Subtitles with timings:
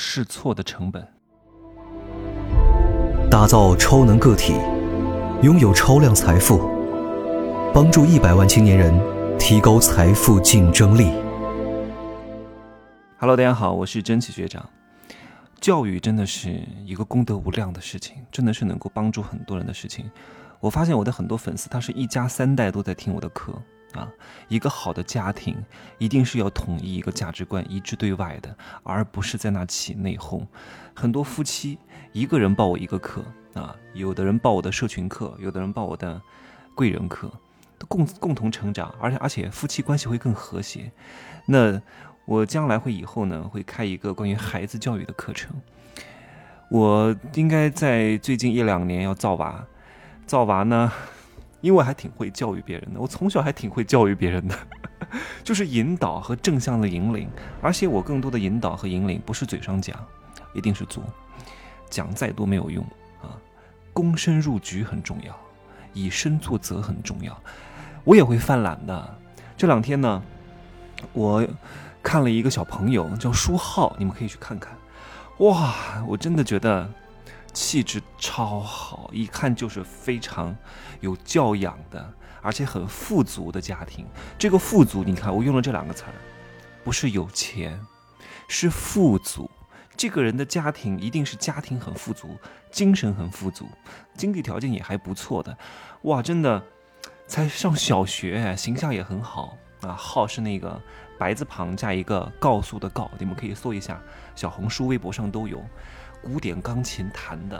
[0.00, 1.06] 试错的成本。
[3.30, 4.54] 打造超能个体，
[5.42, 6.58] 拥有超量财富，
[7.74, 8.98] 帮助一百万青年人
[9.38, 11.12] 提高财富竞争力。
[13.18, 14.66] Hello，大家好，我是真奇学长。
[15.60, 20.10] 教育真的是一个功德无量的事情，真的是能够帮助很多人的事情。
[20.60, 23.52] 我发现我的很多粉丝，他是一家三代都在听我的课。
[23.94, 24.08] 啊，
[24.48, 25.56] 一个好的家庭
[25.98, 30.46] 一定是要统一一个价值观，一致对外的，而不是在那起内讧。
[30.94, 31.78] 很多夫妻
[32.12, 36.20] 一个人报我一个课啊，有的人报我的社群课，有的人报我的
[36.74, 37.30] 贵人课，
[37.88, 40.92] 共共同成长，而且而且夫妻关系会更和谐。
[41.46, 41.80] 那
[42.26, 45.50] 我将来会以后呢，会开一个关于孩子教育的课程。
[46.70, 49.66] 我应该在最近一两年要造娃，
[50.26, 50.92] 造娃呢。
[51.60, 54.56] 因为我还挺会教育别人的，我从小还挺会教育别人的，
[55.44, 57.28] 就是引导和正向的引领。
[57.60, 59.96] 而且我更多的引导和引领不是嘴上讲，
[60.54, 61.02] 一定是做。
[61.90, 62.84] 讲再多没有用
[63.20, 63.36] 啊，
[63.92, 65.36] 躬身入局很重要，
[65.92, 67.36] 以身作则很重要。
[68.04, 69.18] 我也会犯懒的。
[69.56, 70.22] 这两天呢，
[71.12, 71.46] 我
[72.02, 74.72] 看了一个小朋友叫舒浩，你们可以去看看。
[75.38, 75.74] 哇，
[76.08, 76.88] 我真的觉得。
[77.52, 80.56] 气质超好，一看就是非常
[81.00, 82.12] 有教养的，
[82.42, 84.06] 而且很富足的家庭。
[84.38, 86.14] 这个富足，你看我用了这两个词儿，
[86.84, 87.80] 不是有钱，
[88.48, 89.50] 是富足。
[89.96, 92.38] 这个人的家庭一定是家庭很富足，
[92.70, 93.68] 精神很富足，
[94.14, 95.54] 经济条件也还不错的。
[96.02, 96.62] 哇，真的，
[97.26, 99.92] 才上小学，形象也很好啊。
[99.92, 100.80] 号是那个
[101.18, 104.00] 白字旁加一个告诉的告，你们可以搜一下，
[104.34, 105.62] 小红书、微博上都有。
[106.22, 107.58] 古典钢琴弹的，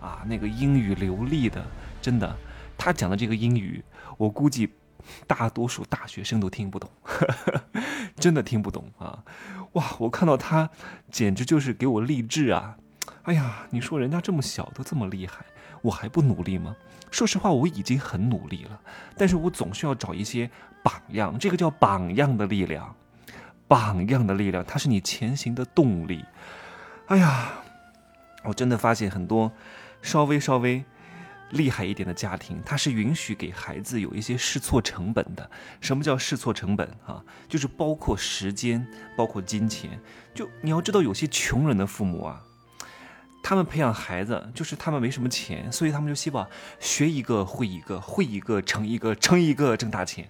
[0.00, 1.64] 啊，那个英语流利的，
[2.00, 2.36] 真的，
[2.78, 3.82] 他讲的这个英语，
[4.16, 4.72] 我估计
[5.26, 6.90] 大多数大学生都听不懂，
[8.16, 9.22] 真的听不懂啊！
[9.72, 10.68] 哇，我看到他
[11.10, 12.76] 简直就是给我励志啊！
[13.24, 15.44] 哎呀，你说人家这么小都这么厉害，
[15.82, 16.74] 我还不努力吗？
[17.10, 18.80] 说实话，我已经很努力了，
[19.16, 20.50] 但是我总是要找一些
[20.82, 22.94] 榜样，这个叫榜样的力量，
[23.68, 26.24] 榜样的力量，它是你前行的动力。
[27.06, 27.52] 哎呀！
[28.46, 29.52] 我真的发现很多
[30.02, 30.84] 稍微稍微
[31.50, 35.48] 厉害一点的家庭，他是允许给孩子有一些试错成本的。
[35.80, 37.22] 什么叫试错成本啊？
[37.48, 38.86] 就是包括时间，
[39.16, 40.00] 包括金钱。
[40.34, 42.42] 就你要知道，有些穷人的父母啊，
[43.42, 46.48] 他们培养孩子，就是他们没什么钱，所以他们就希望
[46.80, 50.28] 学一个会一个，会一个成一个，成一个挣大钱。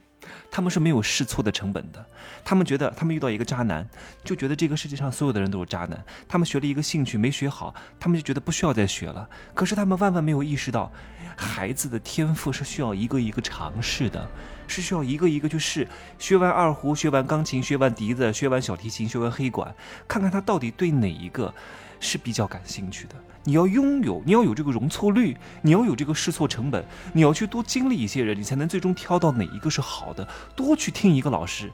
[0.50, 2.04] 他们是没有试错的成本的，
[2.44, 3.88] 他们觉得他们遇到一个渣男，
[4.24, 6.04] 就觉得这个世界上所有的人都是渣男。
[6.28, 9.28] 他们学了一个兴趣没学好，他们就觉得不需要再学了。
[9.54, 10.90] 可是他们万万没有意识到，
[11.36, 14.28] 孩子的天赋是需要一个一个尝试的，
[14.66, 15.86] 是需要一个一个去试。
[16.18, 19.74] 学完二胡，学完钢琴，学完笛子，学完小提琴，学完黑管，
[20.08, 21.54] 看看他到底对哪一个
[22.00, 23.14] 是比较感兴趣的。
[23.44, 30.26] 你要拥有，你要有这个容错率，你要有这个试错成本，你要去多经历一些人，你才能最终挑到哪一个是好的。
[30.56, 31.70] 多去听一个老师，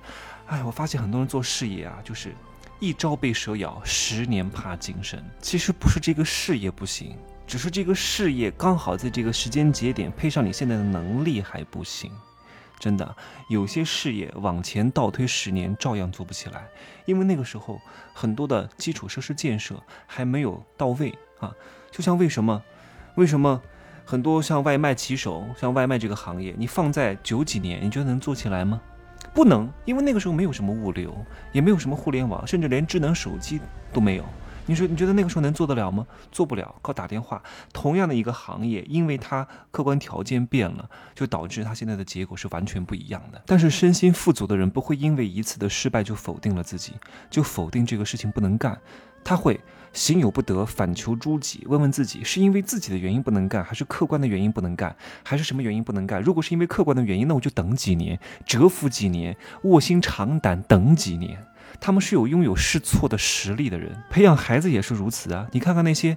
[0.47, 2.35] 哎，我发现很多人做事业啊，就是
[2.79, 5.19] 一朝被蛇咬，十年怕井绳。
[5.41, 7.17] 其实不是这个事业不行，
[7.47, 12.13] 只是这个事业刚好在这个时间节点配上你现在的能力还不行。
[12.83, 13.15] 真的，
[13.49, 16.67] 有些事业往前倒推十年照样做不起来，
[17.05, 17.81] 因为那个时候
[18.13, 21.55] 很多的基础设施建设还没有到位啊。
[21.93, 22.61] 就像为什么，
[23.15, 23.63] 为什么
[24.05, 28.81] 很多像外卖骑手，像外卖这个行业，你放在九几年，你觉得能做起来吗？
[29.33, 31.17] 不能，因为那个时候没有什么物流，
[31.53, 33.61] 也没有什么互联网，甚至连智能手机
[33.93, 34.25] 都没有。
[34.67, 36.07] 你说你觉得那个时候能做得了吗？
[36.31, 37.43] 做不了，靠打电话。
[37.73, 43.43] 同样的一个行业，因为它客观条件变了，就导致它现在的结果是完全不一样的。
[43.47, 46.93] 但是身心富足的人不会因为一次的失败就否定了自己，
[47.29, 48.81] 就否定这个事情不能干。
[49.25, 49.61] 他会
[49.93, 56.21] 行有不得，反求诸己，问问自己是因为自己的原因不能干，还是客观的原因不能干，还是什么原因不能干？
[56.21, 61.39] 如果是因为客观的原因，那我就等几年，蛰伏几年，卧薪尝胆等几年。
[61.81, 65.47] 他们是有拥有试错的实力的人，培养孩子也是如此啊！
[65.53, 66.17] 你看看那些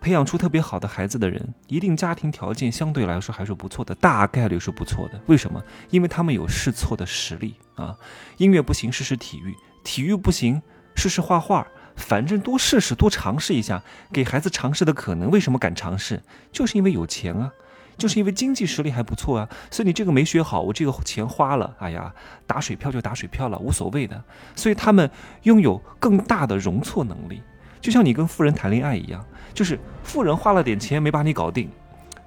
[0.00, 5.20] 培养出特别好的孩子的人，一定家庭条件相对来说还是不错的，大概率是不错的。
[5.26, 5.62] 为什么？
[5.90, 7.96] 因为他们有试错的实力啊！
[8.36, 9.52] 音乐不行，试试体育；
[9.84, 10.62] 体育不行，
[10.94, 11.66] 试试画画。
[11.96, 15.28] 反正多试试，多尝试一下，给孩子尝试的可能。
[15.32, 16.22] 为什么敢尝试？
[16.52, 17.50] 就是因为有钱啊！
[17.98, 22.14] 就是因为经济实力还不错啊，所以你这个没学好，我这个钱花了，哎呀，
[22.46, 24.22] 打水漂就打水漂了，无所谓的。
[24.54, 25.10] 所以他们
[25.42, 27.42] 拥有更大的容错能力，
[27.80, 29.22] 就像你跟富人谈恋爱一样，
[29.52, 31.68] 就是富人花了点钱没把你搞定，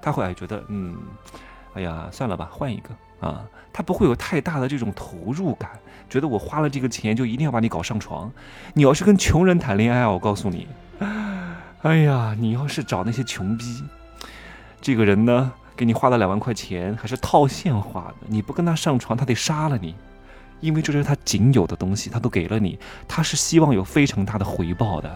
[0.00, 0.94] 他会觉得，嗯，
[1.72, 3.42] 哎呀，算了吧，换一个啊，
[3.72, 5.70] 他不会有太大的这种投入感，
[6.10, 8.30] 觉得我花了这个钱就一定要把你搞上床。
[8.74, 10.68] 你要是跟穷人谈恋爱，我告诉你，
[11.80, 13.82] 哎呀，你要是找那些穷逼，
[14.80, 15.52] 这个人呢，
[15.82, 19.96] 给你花了两万块钱，还是套现花的，你不跟他上床，他得杀了你。
[20.60, 25.12] 因为这是他仅有的东西，他都给了你，他是希望有非常大的回报的，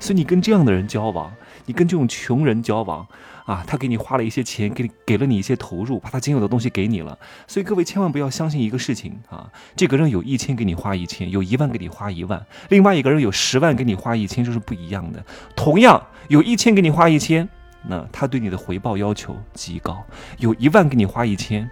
[0.00, 1.32] 所以你跟这样的人交往，
[1.66, 3.06] 你跟这种穷人交往，
[3.46, 7.16] 啊，他给你花了一些钱，给给了你一些投入，把他仅有的东西给你了，
[7.46, 15.24] 所以各位千万不要相信一个事情啊，这个人有一千给你花一千，有一万给你花一万，另外一个人有十万给你花一千，这是不一样的。
[15.54, 17.48] 同样有一千给你花一千，
[17.86, 20.04] 那他对你的回报要求极高；
[20.38, 21.70] 有一万给你花一千。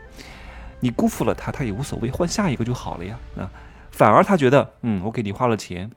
[0.80, 3.18] 你辜负了他，他也无所谓，换下一个就好了呀。
[3.38, 3.50] 啊，
[3.90, 5.90] 反而他觉得，嗯，我给你花了钱，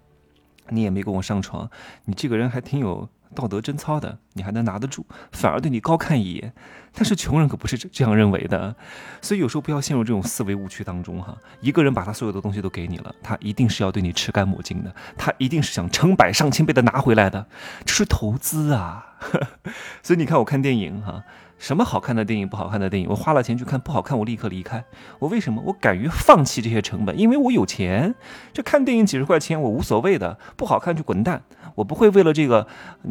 [0.70, 1.70] 你也没跟我上床，
[2.06, 6.54] 你这个人还挺有道德贞操的，你还能拿得住，反而对你高看一眼。
[6.94, 8.74] 但是穷人可不是这样认为的，
[9.22, 11.38] 所以有时候不要陷入这种思维误区当中哈。
[11.60, 17.46] 一个人把他所有的东西都给你了，他一定是要对你吃干抹净的，他一定是想成百上千倍的拿回来的，
[17.86, 19.09] 这是投资啊。
[20.02, 21.24] 所以你看，我看电影哈。
[21.58, 24.82] 什么好看的电影，不好看的电影，我花了钱去看，不好看我立刻离开。
[25.20, 25.62] 我为什么？
[25.66, 28.16] 我敢于放弃这些成本，因为我有钱。
[28.54, 31.44] 这看电影几十块钱我无所谓的，不好看就滚蛋。
[31.76, 32.66] 我不会为了这个，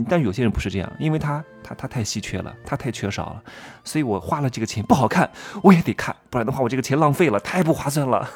[0.08, 3.42] 但有些人不是这样，因为他他他太稀缺了，他太缺少了，
[3.84, 5.30] 所以我花了这个钱不好看
[5.62, 8.26] 我也得看，不然的话我这个钱浪费了，太不划算了。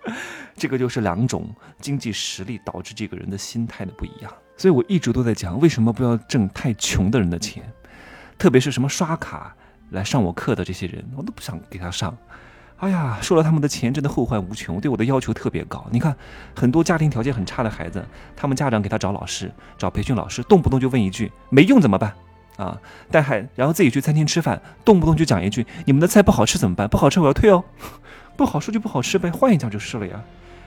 [0.56, 1.46] 这个就是两种
[1.78, 4.32] 经济实力导致这个人的心态的不一样。
[4.58, 7.62] 所以我一直都在讲，为什么不要挣太穷的人的钱。
[8.36, 9.54] 特别是什么刷卡
[9.90, 12.14] 来上我课的这些人，我都不想给他上。
[12.76, 15.84] 哎呀，收了他们的钱，真的后患无穷，对我的要求特别高。
[15.90, 16.14] 你看，
[16.54, 18.04] 很多家庭条件很差的孩子，
[18.36, 22.12] 他们家长给他找老师、找培训老师，动不动就问一句“没用怎么办？”
[22.56, 26.88] 啊，带孩，然后自己去餐厅吃饭，动不动就讲一句“你们的菜不好吃怎么办？
[26.88, 27.64] 不好吃我要退哦，
[28.36, 30.22] 不好吃就不好吃呗，换一家就是了呀。”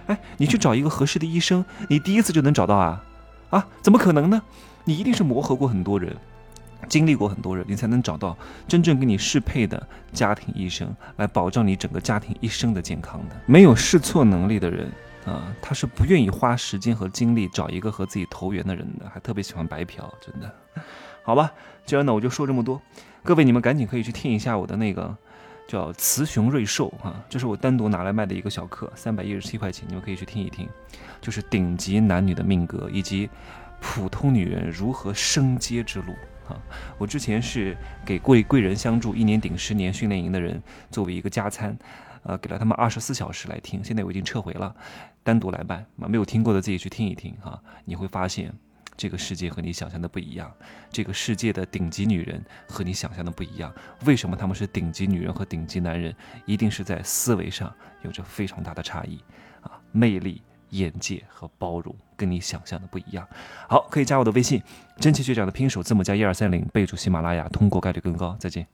[0.08, 3.02] 哎，你去找一个合适的医生，你第一次就能找到啊？
[3.52, 4.42] 啊，怎么可能呢？
[4.84, 6.16] 你一定是磨合过很多人。
[6.90, 8.36] 经历过很多人，你才能找到
[8.68, 13.36] 真正跟你适配的家庭医生，来保障你整个家庭一生的健康的。
[13.46, 14.92] 没有试错能力的人
[15.24, 20.52] 啊，他是不愿意花时间和精力找一个和自己投缘的人的，还特别喜欢白嫖，真的。
[21.24, 21.52] 好吧，
[21.86, 22.82] 今儿呢我就说这么多，
[23.24, 25.16] 各位你们赶紧可以去听一下我的那个
[25.72, 30.68] 叫雌雄瑞兽啊，这是我单独拿来卖的一个小课，三百一十七块钱，你们可以去听一听，
[31.22, 33.30] 就是顶级男女的命格以及
[33.80, 36.12] 普通女人如何升阶之路
[36.50, 36.60] 啊。
[36.98, 41.74] 我之前是给贵贵人相助一年顶十年训练营的人作为一个加餐，
[42.24, 43.82] 呃，给了他们二十四小时来听。
[43.82, 44.76] 现在我已经撤回了，
[45.24, 45.86] 单独来办。
[45.96, 48.54] 没有听过的自己去听一听哈，你会发现
[49.02, 50.56] 这个世界和你想象的不一样。
[50.92, 53.74] 这个世界的顶级女人和你想象的不一样。
[54.06, 56.16] 为什么他们是顶级女人和顶级男人？
[56.46, 59.20] 一定是在思维上有着非常大的差异
[59.62, 60.44] 啊，魅力。
[60.72, 63.28] 眼界和包容跟你想象的不一样。
[63.68, 64.64] 好，可以加我的微信，
[64.96, 68.34] 真奇学长的拼手字母加一二三零，备注喜马拉雅，通过概率更高。
[68.40, 68.66] 再见。